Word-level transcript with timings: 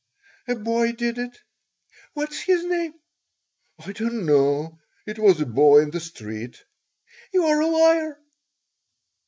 "A 0.47 0.55
boy 0.55 0.93
did 0.93 1.19
it." 1.19 1.37
"What 2.15 2.31
is 2.31 2.41
his 2.41 2.65
name?" 2.65 2.95
"I 3.77 3.91
don't 3.91 4.25
know. 4.25 4.79
It 5.05 5.19
was 5.19 5.39
a 5.39 5.45
boy 5.45 5.81
in 5.81 5.91
the 5.91 5.99
street." 5.99 6.57
"You 7.31 7.45
are 7.45 7.61
a 7.61 7.67
liar." 7.67 8.17